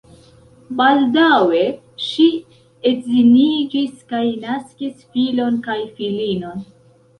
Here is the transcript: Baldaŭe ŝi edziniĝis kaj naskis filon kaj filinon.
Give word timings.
Baldaŭe 0.77 1.61
ŝi 2.05 2.25
edziniĝis 2.93 4.01
kaj 4.15 4.25
naskis 4.49 4.99
filon 5.15 5.63
kaj 5.71 5.79
filinon. 6.01 6.69